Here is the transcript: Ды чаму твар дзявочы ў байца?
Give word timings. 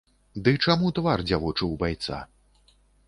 Ды 0.45 0.53
чаму 0.65 0.87
твар 0.99 1.23
дзявочы 1.27 1.61
ў 1.67 1.73
байца? 1.85 2.23